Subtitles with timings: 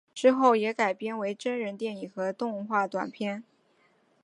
[0.15, 3.43] 之后也改编为真人电影和动画短片。